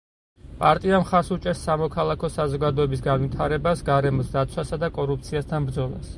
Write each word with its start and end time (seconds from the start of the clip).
პარტია 0.61 1.01
მხარს 1.03 1.29
უჭერს 1.35 1.61
სამოქალაქო 1.67 2.31
საზოგადოების 2.39 3.05
განვითარებას, 3.09 3.87
გარემოს 3.93 4.35
დაცვასა 4.39 4.83
და 4.87 4.93
კორუფციასთან 4.99 5.71
ბრძოლას. 5.71 6.07